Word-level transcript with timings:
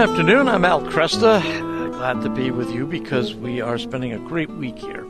afternoon. 0.00 0.48
I'm 0.48 0.64
Al 0.64 0.80
Kresta. 0.80 1.42
Glad 1.92 2.22
to 2.22 2.30
be 2.30 2.50
with 2.50 2.70
you 2.70 2.86
because 2.86 3.34
we 3.34 3.60
are 3.60 3.76
spending 3.76 4.14
a 4.14 4.18
great 4.18 4.48
week 4.48 4.78
here 4.78 5.06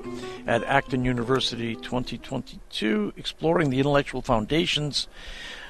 at 0.49 0.65
Acton 0.65 1.05
University 1.05 1.77
2022, 1.77 3.13
exploring 3.17 3.71
the 3.71 3.79
intellectual 3.79 4.21
foundations 4.21 5.07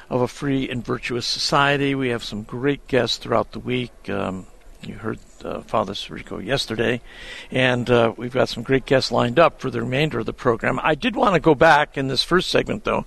of 0.08 0.22
a 0.22 0.26
free 0.26 0.70
and 0.70 0.82
virtuous 0.82 1.26
society. 1.26 1.94
We 1.94 2.08
have 2.08 2.24
some 2.24 2.44
great 2.44 2.86
guests 2.86 3.18
throughout 3.18 3.52
the 3.52 3.58
week. 3.58 3.92
Um, 4.08 4.46
you 4.80 4.94
heard 4.94 5.18
uh, 5.44 5.60
Father 5.60 5.92
Sirico 5.92 6.42
yesterday, 6.42 7.02
and 7.50 7.90
uh, 7.90 8.14
we've 8.16 8.32
got 8.32 8.48
some 8.48 8.62
great 8.62 8.86
guests 8.86 9.12
lined 9.12 9.38
up 9.38 9.60
for 9.60 9.70
the 9.70 9.82
remainder 9.82 10.20
of 10.20 10.24
the 10.24 10.32
program. 10.32 10.80
I 10.82 10.94
did 10.94 11.14
want 11.14 11.34
to 11.34 11.40
go 11.40 11.54
back 11.54 11.98
in 11.98 12.08
this 12.08 12.22
first 12.22 12.48
segment, 12.48 12.84
though, 12.84 13.04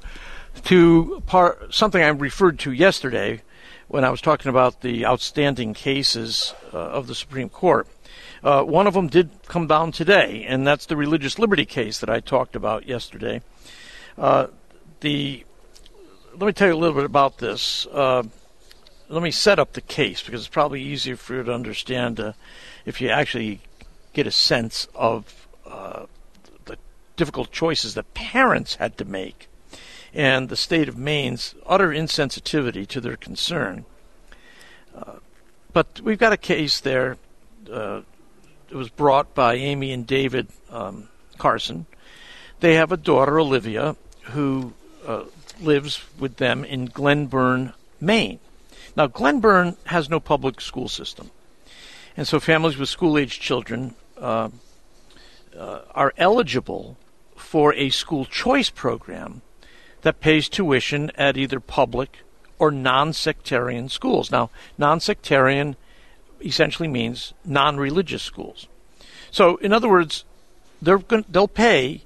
to 0.65 1.23
part, 1.25 1.73
something 1.73 2.03
I 2.03 2.09
referred 2.09 2.59
to 2.59 2.71
yesterday 2.71 3.41
when 3.87 4.03
I 4.03 4.09
was 4.09 4.21
talking 4.21 4.49
about 4.49 4.81
the 4.81 5.05
outstanding 5.05 5.73
cases 5.73 6.53
uh, 6.73 6.77
of 6.77 7.07
the 7.07 7.15
Supreme 7.15 7.49
Court. 7.49 7.87
Uh, 8.43 8.63
one 8.63 8.87
of 8.87 8.93
them 8.93 9.07
did 9.07 9.29
come 9.47 9.67
down 9.67 9.91
today, 9.91 10.45
and 10.47 10.67
that's 10.67 10.85
the 10.85 10.97
religious 10.97 11.39
liberty 11.39 11.65
case 11.65 11.99
that 11.99 12.09
I 12.09 12.19
talked 12.19 12.55
about 12.55 12.87
yesterday. 12.87 13.41
Uh, 14.17 14.47
the 14.99 15.45
let 16.33 16.47
me 16.47 16.53
tell 16.53 16.67
you 16.67 16.73
a 16.73 16.77
little 16.77 16.95
bit 16.95 17.05
about 17.05 17.37
this. 17.37 17.85
Uh, 17.87 18.23
let 19.07 19.21
me 19.21 19.31
set 19.31 19.59
up 19.59 19.73
the 19.73 19.81
case 19.81 20.23
because 20.23 20.41
it's 20.41 20.49
probably 20.49 20.81
easier 20.81 21.15
for 21.15 21.35
you 21.35 21.43
to 21.43 21.53
understand 21.53 22.19
uh, 22.19 22.33
if 22.85 22.99
you 22.99 23.09
actually 23.09 23.61
get 24.13 24.25
a 24.25 24.31
sense 24.31 24.87
of 24.95 25.47
uh, 25.65 26.05
the 26.65 26.77
difficult 27.15 27.51
choices 27.51 27.93
that 27.93 28.13
parents 28.13 28.75
had 28.75 28.97
to 28.97 29.05
make 29.05 29.47
and 30.13 30.49
the 30.49 30.55
state 30.55 30.87
of 30.87 30.97
Maine's 30.97 31.55
utter 31.65 31.89
insensitivity 31.89 32.87
to 32.87 33.01
their 33.01 33.17
concern. 33.17 33.85
Uh, 34.95 35.15
but 35.71 35.99
we've 36.01 36.19
got 36.19 36.33
a 36.33 36.37
case 36.37 36.79
there. 36.79 37.17
Uh, 37.71 38.01
it 38.69 38.75
was 38.75 38.89
brought 38.89 39.33
by 39.33 39.55
Amy 39.55 39.91
and 39.91 40.05
David 40.05 40.47
um, 40.69 41.09
Carson. 41.37 41.85
They 42.59 42.75
have 42.75 42.91
a 42.91 42.97
daughter, 42.97 43.39
Olivia, 43.39 43.95
who 44.31 44.73
uh, 45.05 45.23
lives 45.59 46.03
with 46.19 46.37
them 46.37 46.63
in 46.63 46.85
Glenburn, 46.85 47.73
Maine. 47.99 48.39
Now, 48.95 49.07
Glenburn 49.07 49.75
has 49.85 50.09
no 50.09 50.19
public 50.19 50.61
school 50.61 50.87
system. 50.87 51.31
And 52.15 52.27
so 52.27 52.39
families 52.39 52.77
with 52.77 52.89
school 52.89 53.17
age 53.17 53.39
children 53.39 53.95
uh, 54.17 54.49
uh, 55.57 55.79
are 55.91 56.13
eligible 56.17 56.97
for 57.35 57.73
a 57.73 57.89
school 57.89 58.25
choice 58.25 58.69
program 58.69 59.41
that 60.03 60.21
pays 60.21 60.47
tuition 60.47 61.11
at 61.15 61.35
either 61.35 61.59
public 61.59 62.19
or 62.59 62.71
non 62.71 63.11
sectarian 63.11 63.89
schools. 63.89 64.31
Now, 64.31 64.49
non 64.77 64.99
sectarian 64.99 65.75
essentially 66.41 66.87
means 66.87 67.33
non 67.43 67.77
religious 67.77 68.21
schools. 68.21 68.67
So, 69.31 69.57
in 69.57 69.73
other 69.73 69.89
words, 69.89 70.25
they're 70.81 70.99
going, 70.99 71.25
they'll 71.29 71.47
pay 71.47 72.03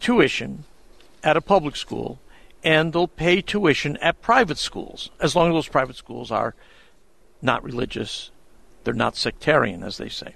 tuition 0.00 0.64
at 1.24 1.36
a 1.36 1.40
public 1.40 1.76
school 1.76 2.18
and 2.64 2.92
they'll 2.92 3.08
pay 3.08 3.40
tuition 3.40 3.96
at 3.98 4.20
private 4.20 4.58
schools 4.58 5.10
as 5.20 5.34
long 5.34 5.48
as 5.48 5.54
those 5.54 5.68
private 5.68 5.96
schools 5.96 6.30
are 6.30 6.54
not 7.40 7.64
religious, 7.64 8.30
they're 8.84 8.94
not 8.94 9.16
sectarian, 9.16 9.82
as 9.82 9.96
they 9.96 10.08
say. 10.08 10.34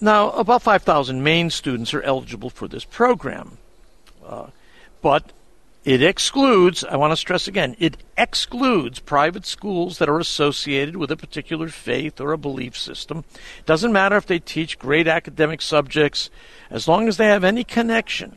Now, 0.00 0.30
about 0.30 0.62
5,000 0.62 1.22
Maine 1.22 1.50
students 1.50 1.92
are 1.94 2.02
eligible 2.02 2.50
for 2.50 2.68
this 2.68 2.84
program. 2.84 3.58
Uh, 4.24 4.48
but 5.02 5.32
it 5.82 6.02
excludes, 6.02 6.84
I 6.84 6.96
want 6.96 7.12
to 7.12 7.16
stress 7.16 7.48
again, 7.48 7.74
it 7.78 7.96
excludes 8.18 8.98
private 8.98 9.46
schools 9.46 9.96
that 9.98 10.10
are 10.10 10.18
associated 10.18 10.96
with 10.96 11.10
a 11.10 11.16
particular 11.16 11.68
faith 11.68 12.20
or 12.20 12.32
a 12.32 12.38
belief 12.38 12.76
system. 12.76 13.24
It 13.58 13.66
Doesn't 13.66 13.92
matter 13.92 14.16
if 14.16 14.26
they 14.26 14.38
teach 14.38 14.78
great 14.78 15.08
academic 15.08 15.62
subjects, 15.62 16.28
as 16.68 16.86
long 16.86 17.08
as 17.08 17.16
they 17.16 17.28
have 17.28 17.44
any 17.44 17.64
connection 17.64 18.36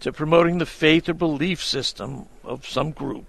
to 0.00 0.12
promoting 0.12 0.58
the 0.58 0.66
faith 0.66 1.08
or 1.08 1.14
belief 1.14 1.64
system 1.64 2.26
of 2.44 2.66
some 2.66 2.90
group. 2.90 3.24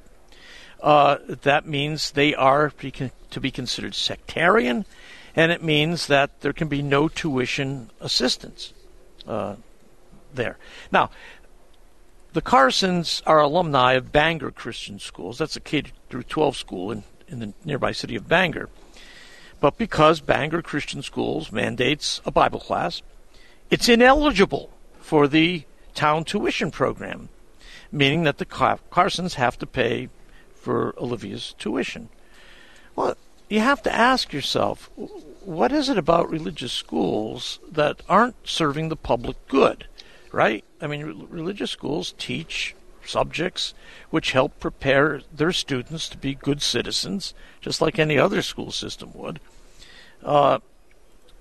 Uh, 0.81 1.17
that 1.27 1.65
means 1.65 2.11
they 2.11 2.35
are 2.35 2.69
to 2.69 3.39
be 3.39 3.51
considered 3.51 3.95
sectarian, 3.95 4.85
and 5.35 5.53
it 5.53 5.63
means 5.63 6.07
that 6.07 6.41
there 6.41 6.51
can 6.51 6.67
be 6.67 6.81
no 6.81 7.07
tuition 7.07 7.89
assistance 8.01 8.73
uh, 9.25 9.55
there. 10.33 10.57
Now, 10.91 11.09
the 12.33 12.41
Carsons 12.41 13.21
are 13.25 13.39
alumni 13.39 13.93
of 13.93 14.11
Bangor 14.11 14.51
Christian 14.51 14.99
Schools. 14.99 15.37
That's 15.37 15.55
a 15.55 15.59
K 15.59 15.83
through 16.09 16.23
12 16.23 16.57
school 16.57 16.91
in, 16.91 17.03
in 17.27 17.39
the 17.39 17.53
nearby 17.63 17.91
city 17.91 18.15
of 18.15 18.27
Bangor. 18.27 18.69
But 19.59 19.77
because 19.77 20.19
Bangor 20.19 20.61
Christian 20.61 21.03
Schools 21.03 21.51
mandates 21.51 22.21
a 22.25 22.31
Bible 22.31 22.59
class, 22.59 23.01
it's 23.69 23.87
ineligible 23.87 24.71
for 24.99 25.27
the 25.27 25.63
town 25.93 26.25
tuition 26.25 26.71
program, 26.71 27.29
meaning 27.91 28.23
that 28.23 28.39
the 28.39 28.45
Carsons 28.45 29.35
have 29.35 29.57
to 29.59 29.65
pay 29.65 30.09
for 30.55 30.95
Olivia's 30.97 31.53
tuition. 31.59 32.09
Well, 32.95 33.15
you 33.47 33.59
have 33.59 33.83
to 33.83 33.93
ask 33.93 34.33
yourself, 34.33 34.89
what 35.45 35.71
is 35.71 35.87
it 35.87 35.97
about 35.97 36.29
religious 36.29 36.71
schools 36.71 37.59
that 37.71 38.01
aren't 38.09 38.47
serving 38.47 38.89
the 38.89 38.95
public 38.95 39.47
good? 39.47 39.85
Right? 40.33 40.65
I 40.81 40.87
mean, 40.87 41.05
re- 41.05 41.27
religious 41.29 41.71
schools 41.71 42.13
teach 42.17 42.75
subjects 43.05 43.73
which 44.09 44.31
help 44.31 44.59
prepare 44.59 45.21
their 45.31 45.51
students 45.51 46.09
to 46.09 46.17
be 46.17 46.35
good 46.35 46.61
citizens, 46.61 47.33
just 47.61 47.81
like 47.81 47.99
any 47.99 48.17
other 48.17 48.41
school 48.41 48.71
system 48.71 49.11
would. 49.13 49.39
Uh, 50.23 50.59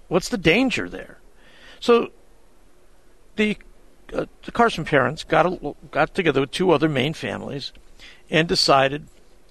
what's 0.08 0.28
the 0.28 0.38
danger 0.38 0.88
there? 0.88 1.18
So 1.80 2.10
the 3.36 3.56
uh, 4.12 4.26
the 4.44 4.52
Carson 4.52 4.84
parents 4.84 5.24
got 5.24 5.46
a, 5.46 5.74
got 5.90 6.14
together 6.14 6.42
with 6.42 6.50
two 6.50 6.70
other 6.70 6.88
Maine 6.88 7.14
families 7.14 7.72
and 8.28 8.46
decided 8.46 9.06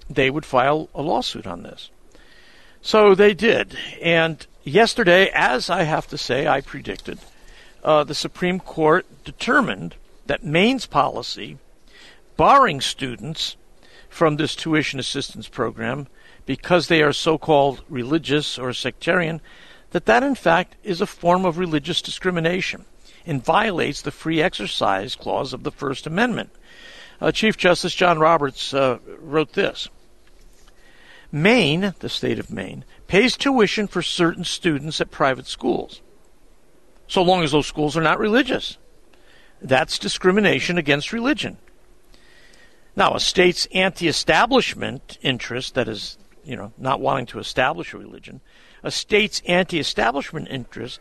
they 0.08 0.30
would 0.30 0.46
file 0.46 0.88
a 0.94 1.02
lawsuit 1.02 1.46
on 1.46 1.64
this. 1.64 1.90
So 2.80 3.14
they 3.14 3.34
did, 3.34 3.76
and 4.00 4.44
yesterday, 4.62 5.30
as 5.34 5.70
I 5.70 5.82
have 5.82 6.06
to 6.08 6.18
say, 6.18 6.46
I 6.46 6.60
predicted 6.60 7.18
uh, 7.82 8.04
the 8.04 8.14
Supreme 8.14 8.60
Court 8.60 9.06
determined 9.24 9.96
that 10.26 10.44
Maine's 10.44 10.86
policy, 10.86 11.58
barring 12.36 12.80
students 12.80 13.56
from 14.08 14.36
this 14.36 14.54
tuition 14.54 15.00
assistance 15.00 15.48
program 15.48 16.06
because 16.46 16.88
they 16.88 17.02
are 17.02 17.12
so 17.12 17.38
called 17.38 17.82
religious 17.88 18.58
or 18.58 18.72
sectarian, 18.72 19.40
that 19.90 20.06
that 20.06 20.22
in 20.22 20.34
fact 20.34 20.76
is 20.82 21.00
a 21.00 21.06
form 21.06 21.44
of 21.44 21.58
religious 21.58 22.02
discrimination 22.02 22.84
and 23.26 23.44
violates 23.44 24.02
the 24.02 24.10
free 24.10 24.42
exercise 24.42 25.14
clause 25.14 25.52
of 25.52 25.62
the 25.62 25.70
First 25.70 26.06
Amendment. 26.06 26.50
Uh, 27.20 27.30
Chief 27.30 27.56
Justice 27.56 27.94
John 27.94 28.18
Roberts 28.18 28.74
uh, 28.74 28.98
wrote 29.20 29.52
this 29.52 29.88
Maine, 31.30 31.94
the 32.00 32.08
state 32.08 32.38
of 32.38 32.50
Maine, 32.50 32.84
pays 33.06 33.36
tuition 33.36 33.86
for 33.86 34.02
certain 34.02 34.44
students 34.44 35.00
at 35.00 35.10
private 35.10 35.46
schools 35.46 36.00
so 37.12 37.20
long 37.20 37.44
as 37.44 37.52
those 37.52 37.66
schools 37.66 37.94
are 37.94 38.02
not 38.02 38.18
religious. 38.18 38.78
That's 39.60 39.98
discrimination 39.98 40.78
against 40.78 41.12
religion. 41.12 41.58
Now, 42.96 43.12
a 43.12 43.20
state's 43.20 43.66
anti 43.74 44.08
establishment 44.08 45.18
interest, 45.20 45.74
that 45.74 45.88
is, 45.88 46.16
you 46.42 46.56
know, 46.56 46.72
not 46.78 47.02
wanting 47.02 47.26
to 47.26 47.38
establish 47.38 47.92
a 47.92 47.98
religion, 47.98 48.40
a 48.82 48.90
state's 48.90 49.42
anti 49.44 49.78
establishment 49.78 50.48
interest 50.50 51.00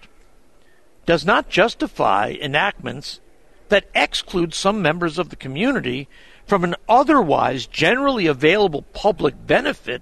does 1.05 1.25
not 1.25 1.47
justify 1.47 2.35
enactments 2.41 3.21
that 3.69 3.85
exclude 3.95 4.53
some 4.53 4.81
members 4.81 5.17
of 5.17 5.29
the 5.29 5.37
community 5.37 6.09
from 6.45 6.65
an 6.65 6.75
otherwise 6.89 7.65
generally 7.67 8.27
available 8.27 8.81
public 8.81 9.47
benefit 9.47 10.01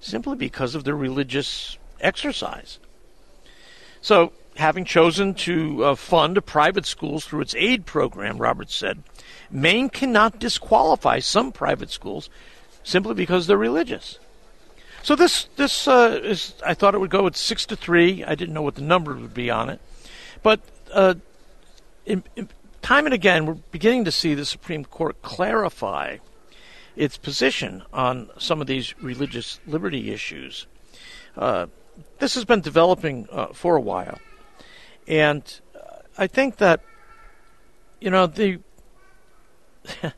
simply 0.00 0.34
because 0.34 0.74
of 0.74 0.82
their 0.82 0.96
religious 0.96 1.78
exercise. 2.00 2.80
So, 4.00 4.32
having 4.56 4.84
chosen 4.84 5.34
to 5.34 5.84
uh, 5.84 5.94
fund 5.94 6.44
private 6.46 6.86
schools 6.86 7.24
through 7.24 7.40
its 7.40 7.54
aid 7.56 7.86
program, 7.86 8.38
Roberts 8.38 8.74
said, 8.74 9.02
Maine 9.50 9.88
cannot 9.88 10.38
disqualify 10.38 11.18
some 11.18 11.52
private 11.52 11.90
schools 11.90 12.30
simply 12.82 13.14
because 13.14 13.46
they're 13.46 13.56
religious. 13.56 14.18
So 15.02 15.14
this 15.14 15.48
this 15.56 15.86
uh, 15.86 16.20
is 16.22 16.54
I 16.64 16.74
thought 16.74 16.94
it 16.94 16.98
would 16.98 17.10
go 17.10 17.26
at 17.26 17.36
six 17.36 17.66
to 17.66 17.76
three. 17.76 18.24
I 18.24 18.34
didn't 18.34 18.54
know 18.54 18.62
what 18.62 18.76
the 18.76 18.82
number 18.82 19.14
would 19.14 19.34
be 19.34 19.50
on 19.50 19.68
it, 19.68 19.80
but 20.42 20.60
uh, 20.92 21.14
in, 22.06 22.24
in, 22.36 22.48
time 22.80 23.04
and 23.04 23.14
again 23.14 23.44
we're 23.44 23.54
beginning 23.70 24.04
to 24.06 24.12
see 24.12 24.34
the 24.34 24.46
Supreme 24.46 24.84
Court 24.84 25.20
clarify 25.20 26.18
its 26.96 27.18
position 27.18 27.82
on 27.92 28.30
some 28.38 28.60
of 28.60 28.66
these 28.66 28.94
religious 29.02 29.60
liberty 29.66 30.10
issues. 30.10 30.66
Uh, 31.36 31.66
this 32.18 32.34
has 32.34 32.44
been 32.44 32.60
developing 32.60 33.28
uh, 33.30 33.48
for 33.48 33.76
a 33.76 33.80
while. 33.80 34.18
And 35.06 35.60
I 36.16 36.26
think 36.26 36.56
that, 36.56 36.80
you 38.00 38.10
know, 38.10 38.26
the. 38.26 38.58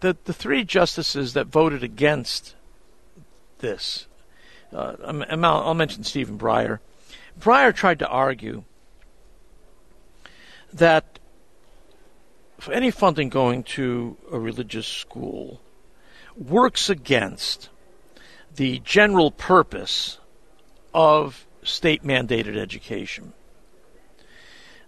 the 0.00 0.16
the 0.24 0.32
three 0.32 0.64
justices 0.64 1.32
that 1.34 1.46
voted 1.46 1.82
against 1.82 2.54
this, 3.58 4.06
uh, 4.72 4.94
I'll 5.04 5.74
mention 5.74 6.04
Stephen 6.04 6.38
Breyer. 6.38 6.78
Breyer 7.38 7.74
tried 7.74 7.98
to 8.00 8.08
argue 8.08 8.64
that 10.72 11.18
for 12.58 12.72
any 12.72 12.90
funding 12.90 13.28
going 13.28 13.62
to 13.62 14.16
a 14.30 14.38
religious 14.38 14.86
school 14.86 15.60
works 16.36 16.90
against 16.90 17.68
the 18.54 18.80
general 18.80 19.30
purpose 19.30 20.18
of 20.92 21.46
state 21.68 22.02
mandated 22.02 22.56
education. 22.56 23.32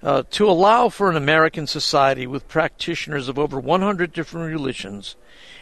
Uh, 0.02 0.22
to 0.30 0.48
allow 0.48 0.88
for 0.88 1.10
an 1.10 1.16
American 1.16 1.66
society 1.66 2.26
with 2.26 2.48
practitioners 2.48 3.28
of 3.28 3.38
over 3.38 3.60
100 3.60 4.14
different 4.14 4.50
religions 4.50 5.14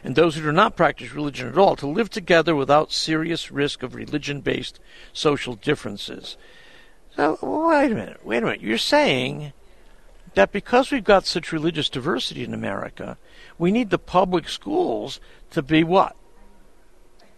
and 0.05 0.15
those 0.15 0.37
who 0.37 0.43
do 0.43 0.53
not 0.53 0.77
practice 0.77 1.13
religion 1.13 1.49
at 1.49 1.59
all 1.59 1.75
to 1.75 1.89
live 1.89 2.09
together 2.09 2.55
without 2.55 2.93
serious 2.93 3.51
risk 3.51 3.83
of 3.83 3.97
religion 3.97 4.41
based 4.41 4.79
social 5.13 5.57
differences. 5.57 6.37
Wait 7.17 7.91
a 7.91 7.95
minute, 7.95 8.25
wait 8.25 8.43
a 8.43 8.47
minute. 8.47 8.61
You're 8.61 8.79
saying 8.79 9.53
that 10.35 10.53
because 10.53 10.93
we've 10.93 11.03
got 11.03 11.27
such 11.27 11.51
religious 11.51 11.89
diversity 11.89 12.45
in 12.45 12.55
America, 12.55 13.19
we 13.59 13.73
need 13.73 13.91
the 13.91 13.99
public 13.99 14.49
schools 14.49 15.19
to 15.51 15.63
be 15.63 15.83
what? 15.83 16.15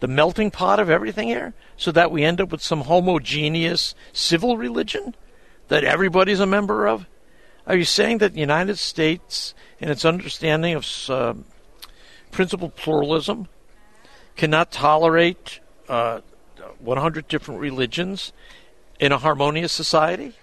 The 0.01 0.07
melting 0.07 0.51
pot 0.51 0.79
of 0.79 0.89
everything 0.89 1.29
here? 1.29 1.53
So 1.77 1.91
that 1.93 2.11
we 2.11 2.23
end 2.23 2.41
up 2.41 2.51
with 2.51 2.61
some 2.61 2.81
homogeneous 2.81 3.95
civil 4.11 4.57
religion 4.57 5.15
that 5.69 5.85
everybody's 5.85 6.41
a 6.41 6.45
member 6.45 6.87
of? 6.87 7.05
Are 7.65 7.77
you 7.77 7.85
saying 7.85 8.17
that 8.17 8.33
the 8.33 8.39
United 8.39 8.77
States, 8.77 9.53
in 9.79 9.89
its 9.89 10.03
understanding 10.03 10.75
of 10.75 10.85
uh, 11.09 11.35
principled 12.31 12.75
pluralism, 12.75 13.47
cannot 14.35 14.71
tolerate 14.71 15.59
uh, 15.87 16.21
100 16.79 17.27
different 17.27 17.61
religions 17.61 18.33
in 18.99 19.11
a 19.11 19.17
harmonious 19.19 19.71
society? 19.71 20.33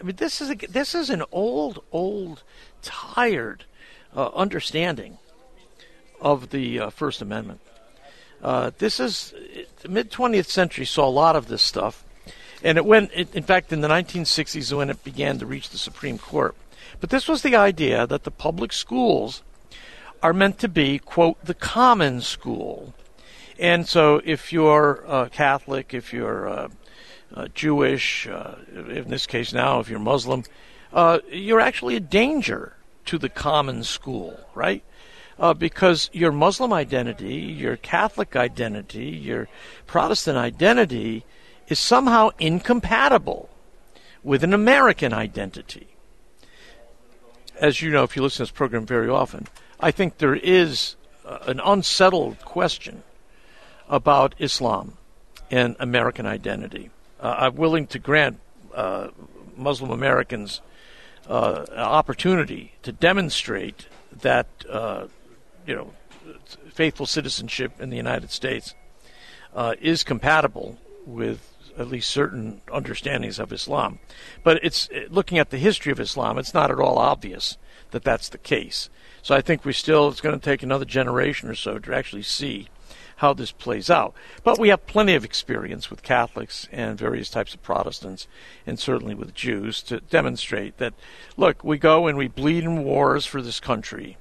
I 0.00 0.04
mean, 0.04 0.16
this 0.16 0.40
is 0.40 0.50
a, 0.50 0.54
this 0.54 0.94
is 0.94 1.10
an 1.10 1.22
old, 1.30 1.84
old, 1.92 2.42
tired 2.80 3.66
uh, 4.16 4.28
understanding 4.28 5.18
of 6.20 6.50
the 6.50 6.80
uh, 6.80 6.90
First 6.90 7.20
Amendment. 7.20 7.60
Uh, 8.42 8.70
this 8.78 9.00
is 9.00 9.34
the 9.82 9.88
mid 9.88 10.10
20th 10.10 10.46
century 10.46 10.86
saw 10.86 11.06
a 11.06 11.10
lot 11.10 11.36
of 11.36 11.48
this 11.48 11.62
stuff, 11.62 12.04
and 12.62 12.78
it 12.78 12.84
went. 12.84 13.10
It, 13.14 13.34
in 13.34 13.42
fact, 13.42 13.72
in 13.72 13.80
the 13.80 13.88
1960s, 13.88 14.72
when 14.72 14.90
it 14.90 15.04
began 15.04 15.38
to 15.38 15.46
reach 15.46 15.70
the 15.70 15.78
Supreme 15.78 16.18
Court. 16.18 16.54
But 17.00 17.10
this 17.10 17.28
was 17.28 17.42
the 17.42 17.56
idea 17.56 18.06
that 18.06 18.24
the 18.24 18.30
public 18.30 18.72
schools 18.72 19.42
are 20.22 20.32
meant 20.32 20.58
to 20.60 20.68
be 20.68 20.98
quote 20.98 21.42
the 21.44 21.54
common 21.54 22.20
school, 22.22 22.94
and 23.58 23.86
so 23.86 24.22
if 24.24 24.52
you're 24.52 25.04
uh, 25.06 25.28
Catholic, 25.28 25.92
if 25.92 26.12
you're 26.12 26.48
uh, 26.48 26.68
uh, 27.34 27.48
Jewish, 27.54 28.26
in 28.26 29.08
this 29.08 29.26
case 29.26 29.52
now, 29.52 29.80
if 29.80 29.88
you're 29.88 29.98
Muslim, 29.98 30.44
you're 31.30 31.60
actually 31.60 31.96
a 31.96 32.00
danger 32.00 32.74
to 33.04 33.18
the 33.18 33.28
common 33.28 33.84
school, 33.84 34.38
right? 34.54 34.82
Uh, 35.40 35.54
because 35.54 36.10
your 36.12 36.30
Muslim 36.30 36.72
identity, 36.72 37.34
your 37.34 37.76
Catholic 37.76 38.36
identity, 38.36 39.06
your 39.06 39.48
Protestant 39.86 40.36
identity 40.36 41.24
is 41.66 41.78
somehow 41.78 42.28
incompatible 42.38 43.48
with 44.22 44.44
an 44.44 44.52
American 44.52 45.12
identity. 45.12 45.88
As 47.58 47.80
you 47.80 47.90
know, 47.90 48.04
if 48.04 48.14
you 48.14 48.22
listen 48.22 48.44
to 48.44 48.52
this 48.52 48.56
program 48.56 48.84
very 48.84 49.08
often, 49.08 49.46
I 49.80 49.90
think 49.90 50.18
there 50.18 50.36
is 50.36 50.96
uh, 51.24 51.38
an 51.46 51.58
unsettled 51.64 52.38
question 52.40 53.02
about 53.88 54.34
Islam 54.38 54.98
and 55.50 55.74
American 55.80 56.26
identity 56.26 56.90
uh, 57.20 57.34
I'm 57.38 57.56
willing 57.56 57.86
to 57.88 57.98
grant 57.98 58.40
uh, 58.74 59.08
Muslim 59.56 59.90
Americans 59.90 60.60
uh, 61.28 61.66
an 61.70 61.78
opportunity 61.78 62.72
to 62.82 62.92
demonstrate 62.92 63.86
that 64.22 64.46
uh, 64.68 65.06
you 65.66 65.74
know 65.74 65.92
faithful 66.70 67.06
citizenship 67.06 67.80
in 67.80 67.90
the 67.90 67.96
United 67.96 68.30
States 68.30 68.74
uh, 69.54 69.74
is 69.80 70.04
compatible 70.04 70.78
with 71.06 71.46
at 71.78 71.88
least 71.88 72.10
certain 72.10 72.60
understandings 72.72 73.38
of 73.38 73.52
Islam. 73.52 73.98
But 74.42 74.60
it's 74.62 74.88
looking 75.08 75.38
at 75.38 75.50
the 75.50 75.58
history 75.58 75.92
of 75.92 76.00
Islam, 76.00 76.38
it's 76.38 76.54
not 76.54 76.70
at 76.70 76.80
all 76.80 76.98
obvious 76.98 77.56
that 77.90 78.04
that's 78.04 78.28
the 78.28 78.38
case. 78.38 78.90
So 79.22 79.34
I 79.34 79.40
think 79.40 79.64
we 79.64 79.72
still 79.72 80.08
it's 80.08 80.20
going 80.20 80.38
to 80.38 80.44
take 80.44 80.62
another 80.62 80.84
generation 80.84 81.48
or 81.48 81.54
so 81.54 81.78
to 81.78 81.94
actually 81.94 82.22
see 82.22 82.68
how 83.16 83.34
this 83.34 83.52
plays 83.52 83.90
out. 83.90 84.14
But 84.42 84.58
we 84.58 84.70
have 84.70 84.86
plenty 84.86 85.14
of 85.14 85.26
experience 85.26 85.90
with 85.90 86.02
Catholics 86.02 86.66
and 86.72 86.98
various 86.98 87.28
types 87.28 87.52
of 87.52 87.62
Protestants, 87.62 88.26
and 88.66 88.78
certainly 88.78 89.14
with 89.14 89.34
Jews, 89.34 89.82
to 89.84 90.00
demonstrate 90.00 90.78
that, 90.78 90.94
look, 91.36 91.62
we 91.62 91.76
go 91.76 92.06
and 92.06 92.16
we 92.16 92.28
bleed 92.28 92.64
in 92.64 92.82
wars 92.82 93.26
for 93.26 93.42
this 93.42 93.60
country. 93.60 94.16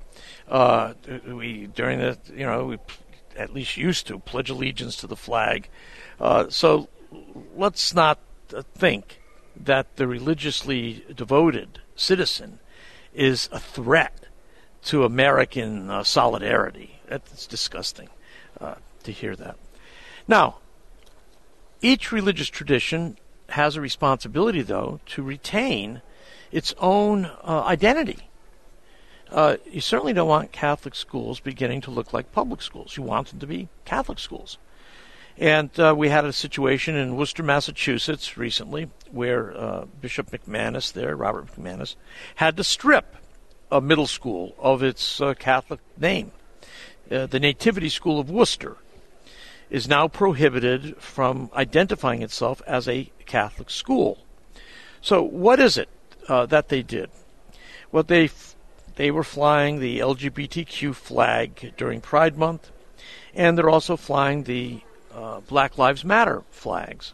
Uh, 0.50 0.94
we 1.28 1.68
during 1.68 2.00
the 2.00 2.18
you 2.34 2.46
know 2.46 2.66
we 2.66 2.78
at 3.38 3.54
least 3.54 3.78
used 3.78 4.08
to 4.08 4.20
pledge 4.20 4.50
allegiance 4.50 4.98
to 4.98 5.08
the 5.08 5.16
flag. 5.16 5.70
Uh, 6.20 6.50
so 6.50 6.90
let's 7.56 7.94
not 7.94 8.20
uh, 8.54 8.64
think 8.74 9.22
that 9.56 9.96
the 9.98 10.08
religiously 10.08 11.06
devoted 11.16 11.80
citizen 11.96 12.60
is 13.14 13.50
a 13.52 13.60
threat 13.60 14.26
to 14.84 15.04
American 15.04 15.90
uh, 15.90 16.04
solidarity. 16.04 17.00
That's 17.08 17.46
disgusting. 17.46 18.10
Uh, 18.60 18.76
to 19.04 19.12
hear 19.12 19.36
that. 19.36 19.56
Now, 20.28 20.58
each 21.82 22.12
religious 22.12 22.50
tradition 22.50 23.18
has 23.50 23.76
a 23.76 23.82
responsibility, 23.82 24.62
though, 24.62 25.00
to 25.08 25.24
retain 25.24 26.02
its 26.52 26.74
own 26.78 27.26
uh, 27.26 27.64
identity. 27.66 28.29
Uh, 29.32 29.58
you 29.70 29.82
certainly 29.82 30.14
don't 30.14 30.28
want 30.28 30.52
Catholic 30.52 30.96
schools 30.96 31.40
beginning 31.40 31.82
to 31.82 31.92
look 31.92 32.14
like 32.14 32.32
public 32.32 32.62
schools. 32.62 32.98
You 32.98 33.04
want 33.04 33.28
them 33.28 33.40
to 33.40 33.48
be 33.48 33.70
Catholic 33.86 34.20
schools. 34.20 34.58
And 35.38 35.70
uh, 35.80 35.94
we 35.96 36.10
had 36.10 36.26
a 36.26 36.34
situation 36.34 36.96
in 36.96 37.16
Worcester, 37.16 37.44
Massachusetts 37.44 38.38
recently 38.38 38.90
where 39.12 39.56
uh, 39.56 39.86
Bishop 40.02 40.32
McManus 40.32 40.92
there, 40.92 41.16
Robert 41.16 41.48
McManus, 41.48 41.96
had 42.36 42.58
to 42.58 42.64
strip 42.64 43.16
a 43.72 43.80
middle 43.80 44.08
school 44.08 44.56
of 44.60 44.84
its 44.84 45.22
uh, 45.22 45.34
Catholic 45.36 45.80
name. 45.98 46.32
Uh, 47.10 47.26
the 47.26 47.40
Nativity 47.40 47.90
School 47.90 48.20
of 48.20 48.30
Worcester 48.30 48.78
is 49.70 49.88
now 49.88 50.08
prohibited 50.08 50.98
from 50.98 51.50
identifying 51.54 52.22
itself 52.22 52.62
as 52.68 52.88
a 52.88 53.12
Catholic 53.26 53.70
school. 53.70 54.18
So, 55.02 55.22
what 55.22 55.60
is 55.60 55.78
it 55.78 55.88
uh, 56.28 56.48
that 56.48 56.70
they 56.70 56.82
did? 56.82 57.10
Well, 57.92 58.04
they 58.04 58.30
they 59.00 59.12
were 59.12 59.24
flying 59.24 59.80
the 59.80 60.00
LGBTQ 60.00 60.94
flag 60.94 61.72
during 61.78 62.02
Pride 62.02 62.38
Month, 62.38 62.70
and 63.34 63.58
they're 63.58 63.70
also 63.70 63.96
flying 63.96 64.44
the 64.44 64.82
uh, 65.16 65.40
Black 65.40 65.78
Lives 65.78 66.04
Matter 66.04 66.44
flags. 66.52 67.14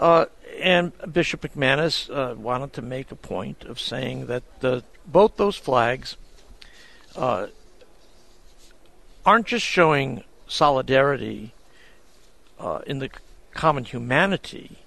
Uh, 0.00 0.24
and 0.58 0.92
Bishop 1.12 1.42
McManus 1.42 2.08
uh, 2.08 2.34
wanted 2.36 2.72
to 2.72 2.80
make 2.80 3.12
a 3.12 3.16
point 3.16 3.64
of 3.64 3.78
saying 3.78 4.28
that 4.28 4.42
the, 4.60 4.82
both 5.06 5.36
those 5.36 5.56
flags 5.56 6.16
uh, 7.16 7.48
aren't 9.26 9.46
just 9.46 9.66
showing 9.66 10.24
solidarity 10.46 11.52
uh, 12.58 12.80
in 12.86 12.98
the 12.98 13.10
common 13.52 13.84
humanity 13.84 14.78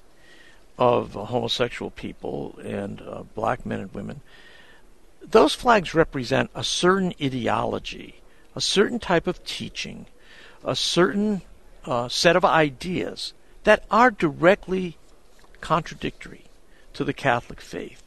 of 0.80 1.14
homosexual 1.14 1.92
people 1.92 2.58
and 2.64 3.04
uh, 3.04 3.22
black 3.36 3.68
men 3.68 3.82
and 3.82 3.94
women, 3.94 4.22
those 5.24 5.54
flags 5.54 5.94
represent 5.94 6.50
a 6.56 6.64
certain 6.64 7.14
ideology, 7.22 8.22
a 8.56 8.62
certain 8.62 9.00
type 9.00 9.28
of 9.28 9.44
teaching, 9.44 10.08
a 10.64 10.76
certain 10.76 11.42
uh, 11.86 12.08
set 12.10 12.36
of 12.36 12.46
ideas 12.46 13.34
that 13.64 13.84
are 13.90 14.12
directly 14.12 14.98
contradictory 15.62 16.46
to 16.94 17.04
the 17.04 17.14
Catholic 17.14 17.62
faith. 17.62 18.04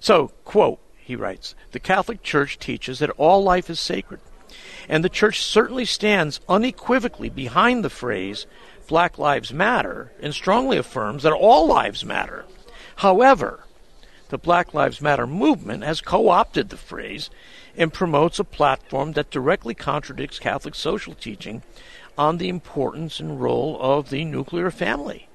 So, 0.00 0.28
quote, 0.44 0.80
he 0.96 1.16
writes, 1.16 1.54
the 1.72 1.80
Catholic 1.80 2.22
Church 2.22 2.58
teaches 2.58 2.98
that 2.98 3.10
all 3.10 3.42
life 3.42 3.68
is 3.68 3.80
sacred 3.80 4.20
and 4.88 5.02
the 5.02 5.08
church 5.08 5.42
certainly 5.42 5.84
stands 5.84 6.40
unequivocally 6.48 7.28
behind 7.28 7.84
the 7.84 7.90
phrase 7.90 8.46
Black 8.86 9.18
Lives 9.18 9.52
Matter 9.52 10.12
and 10.20 10.34
strongly 10.34 10.76
affirms 10.76 11.22
that 11.22 11.32
all 11.32 11.66
lives 11.66 12.04
matter. 12.04 12.44
However, 12.96 13.64
the 14.34 14.38
Black 14.38 14.74
Lives 14.74 15.00
Matter 15.00 15.28
movement 15.28 15.84
has 15.84 16.00
co 16.00 16.28
opted 16.28 16.68
the 16.68 16.76
phrase 16.76 17.30
and 17.76 17.92
promotes 17.92 18.40
a 18.40 18.44
platform 18.44 19.12
that 19.12 19.30
directly 19.30 19.74
contradicts 19.74 20.40
Catholic 20.40 20.74
social 20.74 21.14
teaching 21.14 21.62
on 22.18 22.38
the 22.38 22.48
importance 22.48 23.20
and 23.20 23.40
role 23.40 23.78
of 23.80 24.10
the 24.10 24.24
nuclear 24.24 24.72
family 24.72 25.28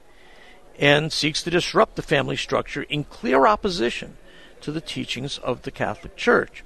and 0.77 1.13
seeks 1.13 1.41
to 1.43 1.49
disrupt 1.49 1.95
the 1.95 2.01
family 2.01 2.35
structure 2.35 2.81
in 2.83 3.05
clear 3.05 3.47
opposition 3.47 4.17
to 4.59 4.69
the 4.69 4.81
teachings 4.81 5.37
of 5.37 5.61
the 5.61 5.71
Catholic 5.71 6.17
Church. 6.17 6.65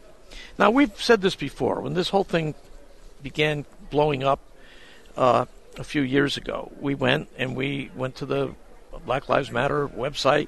Now, 0.57 0.71
we've 0.71 0.99
said 0.99 1.21
this 1.21 1.35
before. 1.35 1.81
When 1.81 1.93
this 1.93 2.09
whole 2.09 2.23
thing 2.23 2.55
began 3.21 3.67
blowing 3.91 4.23
up, 4.23 4.39
uh, 5.15 5.45
a 5.77 5.83
few 5.83 6.01
years 6.01 6.35
ago. 6.35 6.71
We 6.79 6.95
went 6.95 7.29
and 7.37 7.55
we 7.55 7.91
went 7.95 8.15
to 8.15 8.25
the 8.25 8.55
Black 9.05 9.29
Lives 9.29 9.51
Matter 9.51 9.87
website, 9.87 10.47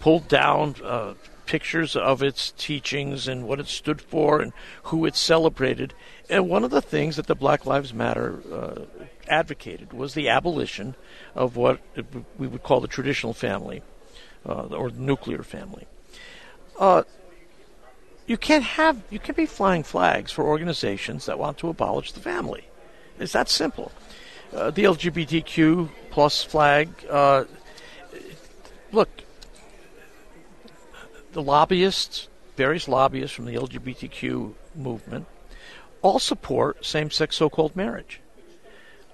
pulled 0.00 0.28
down 0.28 0.76
uh, 0.84 1.14
pictures 1.46 1.96
of 1.96 2.22
its 2.22 2.52
teachings 2.58 3.28
and 3.28 3.46
what 3.46 3.60
it 3.60 3.68
stood 3.68 4.00
for 4.00 4.40
and 4.40 4.52
who 4.84 5.06
it 5.06 5.16
celebrated. 5.16 5.94
And 6.28 6.48
one 6.48 6.64
of 6.64 6.70
the 6.70 6.82
things 6.82 7.16
that 7.16 7.26
the 7.26 7.34
Black 7.34 7.64
Lives 7.64 7.94
Matter 7.94 8.40
uh, 8.52 8.84
advocated 9.28 9.92
was 9.92 10.14
the 10.14 10.28
abolition 10.28 10.94
of 11.34 11.56
what 11.56 11.80
we 12.36 12.46
would 12.46 12.62
call 12.62 12.80
the 12.80 12.88
traditional 12.88 13.32
family 13.32 13.82
uh, 14.46 14.66
or 14.66 14.90
the 14.90 15.00
nuclear 15.00 15.42
family. 15.42 15.86
Uh, 16.78 17.04
you 18.26 18.36
can't 18.36 18.64
have 18.64 19.00
you 19.08 19.20
can't 19.20 19.36
be 19.36 19.46
flying 19.46 19.84
flags 19.84 20.32
for 20.32 20.44
organizations 20.44 21.26
that 21.26 21.38
want 21.38 21.58
to 21.58 21.68
abolish 21.68 22.12
the 22.12 22.20
family. 22.20 22.66
It's 23.18 23.32
that 23.32 23.48
simple. 23.48 23.92
Uh, 24.52 24.70
the 24.70 24.84
LGBTQ 24.84 25.88
plus 26.10 26.42
flag. 26.42 26.88
Uh, 27.08 27.44
look, 28.92 29.08
the 31.36 31.42
lobbyists, 31.42 32.28
various 32.56 32.88
lobbyists 32.88 33.36
from 33.36 33.44
the 33.44 33.54
LGBTQ 33.54 34.54
movement, 34.74 35.26
all 36.00 36.18
support 36.18 36.82
same-sex 36.82 37.36
so-called 37.36 37.76
marriage, 37.76 38.20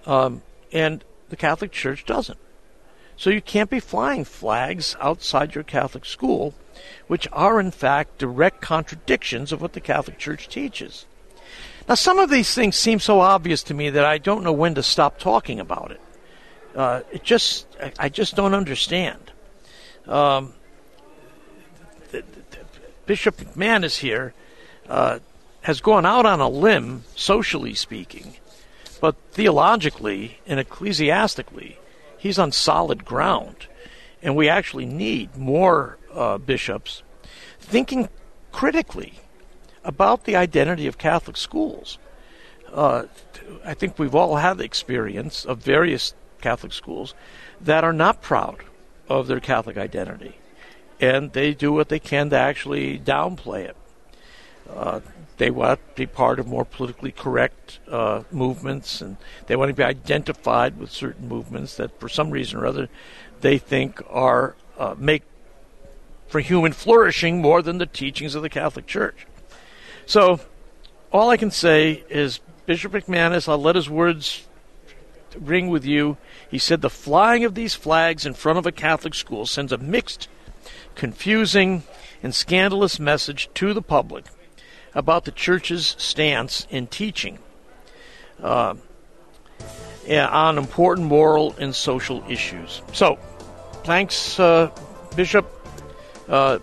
um, 0.06 0.40
and 0.70 1.04
the 1.30 1.36
Catholic 1.36 1.72
Church 1.72 2.06
doesn't. 2.06 2.38
So 3.16 3.28
you 3.28 3.42
can't 3.42 3.68
be 3.68 3.80
flying 3.80 4.24
flags 4.24 4.94
outside 5.00 5.56
your 5.56 5.64
Catholic 5.64 6.04
school, 6.04 6.54
which 7.08 7.26
are 7.32 7.58
in 7.58 7.72
fact 7.72 8.18
direct 8.18 8.60
contradictions 8.60 9.50
of 9.50 9.60
what 9.60 9.72
the 9.72 9.80
Catholic 9.80 10.16
Church 10.16 10.48
teaches. 10.48 11.06
Now, 11.88 11.96
some 11.96 12.20
of 12.20 12.30
these 12.30 12.54
things 12.54 12.76
seem 12.76 13.00
so 13.00 13.18
obvious 13.18 13.64
to 13.64 13.74
me 13.74 13.90
that 13.90 14.04
I 14.04 14.18
don't 14.18 14.44
know 14.44 14.52
when 14.52 14.76
to 14.76 14.82
stop 14.84 15.18
talking 15.18 15.58
about 15.58 15.90
it. 15.90 16.00
Uh, 16.76 17.00
it 17.10 17.24
just, 17.24 17.66
I 17.98 18.08
just 18.08 18.36
don't 18.36 18.54
understand. 18.54 19.32
Um, 20.06 20.54
Bishop 23.06 23.36
McManus 23.36 23.98
here 23.98 24.34
uh, 24.88 25.18
has 25.62 25.80
gone 25.80 26.06
out 26.06 26.26
on 26.26 26.40
a 26.40 26.48
limb, 26.48 27.04
socially 27.14 27.74
speaking, 27.74 28.36
but 29.00 29.16
theologically 29.32 30.38
and 30.46 30.60
ecclesiastically, 30.60 31.78
he's 32.18 32.38
on 32.38 32.52
solid 32.52 33.04
ground. 33.04 33.66
And 34.22 34.36
we 34.36 34.48
actually 34.48 34.86
need 34.86 35.36
more 35.36 35.98
uh, 36.14 36.38
bishops 36.38 37.02
thinking 37.58 38.08
critically 38.52 39.14
about 39.84 40.24
the 40.24 40.36
identity 40.36 40.86
of 40.86 40.98
Catholic 40.98 41.36
schools. 41.36 41.98
Uh, 42.72 43.04
I 43.64 43.74
think 43.74 43.98
we've 43.98 44.14
all 44.14 44.36
had 44.36 44.58
the 44.58 44.64
experience 44.64 45.44
of 45.44 45.58
various 45.58 46.14
Catholic 46.40 46.72
schools 46.72 47.14
that 47.60 47.84
are 47.84 47.92
not 47.92 48.22
proud 48.22 48.58
of 49.08 49.26
their 49.26 49.40
Catholic 49.40 49.76
identity, 49.76 50.36
and 51.02 51.32
they 51.32 51.52
do 51.52 51.72
what 51.72 51.88
they 51.88 51.98
can 51.98 52.30
to 52.30 52.38
actually 52.38 52.96
downplay 52.98 53.64
it. 53.64 53.76
Uh, 54.70 55.00
they 55.36 55.50
want 55.50 55.80
to 55.80 55.94
be 55.96 56.06
part 56.06 56.38
of 56.38 56.46
more 56.46 56.64
politically 56.64 57.10
correct 57.10 57.80
uh, 57.90 58.22
movements, 58.30 59.00
and 59.00 59.16
they 59.48 59.56
want 59.56 59.68
to 59.68 59.74
be 59.74 59.82
identified 59.82 60.78
with 60.78 60.90
certain 60.90 61.28
movements 61.28 61.76
that, 61.76 61.98
for 61.98 62.08
some 62.08 62.30
reason 62.30 62.60
or 62.60 62.66
other, 62.66 62.88
they 63.40 63.58
think 63.58 64.00
are 64.08 64.54
uh, 64.78 64.94
make 64.96 65.24
for 66.28 66.38
human 66.38 66.72
flourishing 66.72 67.42
more 67.42 67.60
than 67.60 67.78
the 67.78 67.86
teachings 67.86 68.36
of 68.36 68.42
the 68.42 68.48
Catholic 68.48 68.86
Church. 68.86 69.26
So, 70.06 70.40
all 71.12 71.28
I 71.28 71.36
can 71.36 71.50
say 71.50 72.04
is 72.08 72.38
Bishop 72.64 72.92
McManus, 72.92 73.48
I'll 73.48 73.58
let 73.58 73.74
his 73.74 73.90
words 73.90 74.46
ring 75.38 75.68
with 75.68 75.84
you. 75.84 76.16
He 76.48 76.58
said 76.58 76.80
the 76.80 76.88
flying 76.88 77.44
of 77.44 77.54
these 77.56 77.74
flags 77.74 78.24
in 78.24 78.34
front 78.34 78.58
of 78.58 78.66
a 78.66 78.72
Catholic 78.72 79.14
school 79.14 79.44
sends 79.46 79.72
a 79.72 79.78
mixed, 79.78 80.28
confusing, 80.94 81.82
and 82.22 82.34
scandalous 82.34 83.00
message 83.00 83.48
to 83.54 83.74
the 83.74 83.82
public 83.82 84.24
about 84.94 85.24
the 85.24 85.30
church's 85.30 85.96
stance 85.98 86.66
in 86.70 86.86
teaching 86.86 87.38
uh, 88.42 88.74
on 90.08 90.58
important 90.58 91.06
moral 91.06 91.54
and 91.58 91.74
social 91.74 92.22
issues. 92.28 92.82
So, 92.92 93.18
thanks, 93.84 94.38
uh, 94.38 94.70
Bishop. 95.16 95.46
Uh, 96.28 96.58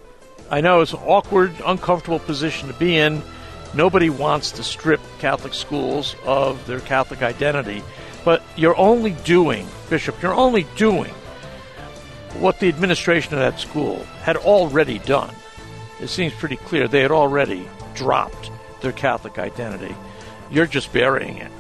I 0.51 0.61
know 0.61 0.81
it's 0.81 0.93
an 0.93 0.99
awkward, 1.05 1.53
uncomfortable 1.65 2.19
position 2.19 2.67
to 2.69 2.73
be 2.73 2.97
in. 2.97 3.21
Nobody 3.73 4.09
wants 4.09 4.51
to 4.53 4.63
strip 4.63 4.99
Catholic 5.19 5.53
schools 5.53 6.15
of 6.25 6.65
their 6.65 6.79
Catholic 6.79 7.21
identity. 7.21 7.83
But 8.25 8.41
you're 8.55 8.77
only 8.77 9.11
doing, 9.11 9.67
Bishop, 9.89 10.21
you're 10.21 10.33
only 10.33 10.65
doing 10.75 11.13
what 12.35 12.59
the 12.59 12.67
administration 12.69 13.33
of 13.33 13.39
that 13.39 13.59
school 13.59 14.03
had 14.21 14.37
already 14.37 14.99
done. 14.99 15.33
It 15.99 16.07
seems 16.07 16.33
pretty 16.33 16.55
clear 16.55 16.87
they 16.87 17.01
had 17.01 17.11
already 17.11 17.67
dropped 17.93 18.51
their 18.81 18.91
Catholic 18.91 19.37
identity. 19.37 19.95
You're 20.49 20.65
just 20.65 20.93
burying 20.93 21.37
it. 21.37 21.51